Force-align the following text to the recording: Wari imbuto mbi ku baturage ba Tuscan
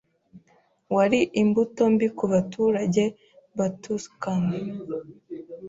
Wari 0.95 1.19
imbuto 1.41 1.83
mbi 1.93 2.07
ku 2.17 2.25
baturage 2.33 3.03
ba 3.57 3.67
Tuscan 3.81 4.43